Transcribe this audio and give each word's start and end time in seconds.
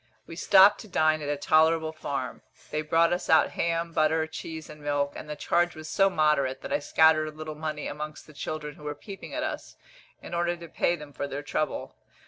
We 0.25 0.35
stopped 0.35 0.79
to 0.81 0.87
dine 0.87 1.21
at 1.21 1.29
a 1.29 1.37
tolerable 1.37 1.91
farm; 1.91 2.41
they 2.71 2.81
brought 2.81 3.13
us 3.13 3.29
out 3.29 3.51
ham, 3.51 3.93
butter, 3.93 4.25
cheese, 4.25 4.67
and 4.67 4.81
milk, 4.81 5.13
and 5.15 5.29
the 5.29 5.35
charge 5.35 5.75
was 5.75 5.87
so 5.87 6.09
moderate 6.09 6.63
that 6.63 6.73
I 6.73 6.79
scattered 6.79 7.27
a 7.27 7.37
little 7.37 7.53
money 7.53 7.85
amongst 7.85 8.25
the 8.25 8.33
children 8.33 8.73
who 8.73 8.83
were 8.85 8.95
peeping 8.95 9.35
at 9.35 9.43
us, 9.43 9.75
in 10.19 10.33
order 10.33 10.57
to 10.57 10.67
pay 10.67 10.95
them 10.95 11.13
for 11.13 11.27
their 11.27 11.43
trouble. 11.43 11.93